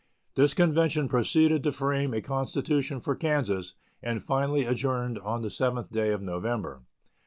This 0.33 0.55
convention 0.55 1.07
proceeded 1.07 1.61
to 1.61 1.71
frame 1.71 2.11
a 2.15 2.23
constitution 2.23 2.99
for 3.01 3.15
Kansas, 3.15 3.75
and 4.01 4.19
finally 4.19 4.65
adjourned 4.65 5.19
on 5.19 5.43
the 5.43 5.49
7th 5.49 5.91
day 5.91 6.09
of 6.09 6.23
November. 6.23 6.81